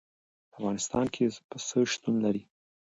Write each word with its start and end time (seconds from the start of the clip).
په 0.03 0.45
افغانستان 0.59 1.05
کې 1.13 1.25
پسه 1.49 1.79
شتون 1.91 2.15
لري. 2.25 2.43